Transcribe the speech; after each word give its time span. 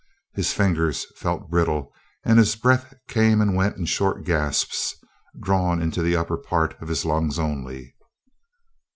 His 0.33 0.51
fingers 0.51 1.05
felt 1.15 1.51
brittle, 1.51 1.93
and 2.25 2.39
his 2.39 2.55
breath 2.55 2.95
came 3.07 3.39
and 3.39 3.55
went 3.55 3.77
in 3.77 3.85
short 3.85 4.23
gasps, 4.25 4.95
drawn 5.39 5.79
into 5.79 6.01
the 6.01 6.15
upper 6.15 6.37
part 6.37 6.73
of 6.81 6.87
his 6.87 7.05
lungs 7.05 7.37
only. 7.37 7.93